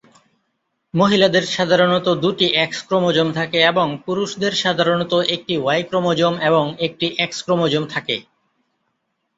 মহিলাদের 0.93 1.43
সাধারণত 1.47 2.07
দুটি 2.23 2.47
এক্স 2.57 2.79
ক্রোমোজোম 2.87 3.27
থাকে 3.31 3.59
এবং 3.63 3.87
পুরুষদের 4.05 4.53
সাধারণত 4.63 5.13
একটি 5.35 5.53
ওয়াই 5.57 5.81
ক্রোমোজোম 5.83 6.33
এবং 6.41 6.65
একটি 6.79 7.07
এক্স 7.17 7.37
ক্রোমোজোম 7.45 7.83
থাকে। 7.87 8.15